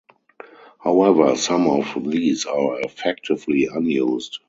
[0.83, 4.39] However, some of these are effectively unused.